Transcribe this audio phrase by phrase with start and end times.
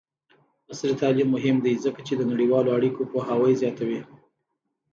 [0.71, 3.99] عصري تعلیم مهم دی ځکه چې د نړیوالو اړیکو پوهاوی زیاتوي.